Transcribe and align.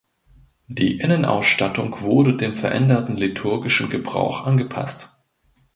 Die 0.67 0.99
Innenausstattung 0.99 2.01
wurde 2.01 2.35
dem 2.35 2.55
veränderten 2.55 3.17
liturgischen 3.17 3.91
Gebrauch 3.91 4.47
angepasst. 4.47 5.13